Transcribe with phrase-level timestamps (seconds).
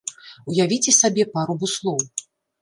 [0.51, 2.01] Уявіце сабе пару буслоў.